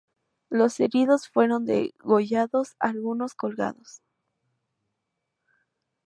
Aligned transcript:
Los 0.49 0.79
heridos 0.79 1.29
fueron 1.29 1.63
degollados, 1.65 2.75
algunos 2.79 3.35
colgados. 3.35 4.01